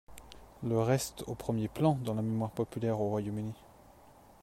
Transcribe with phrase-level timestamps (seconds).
[0.63, 3.53] Le reste au premier plan dans la mémoire populaire au Royaume-Uni.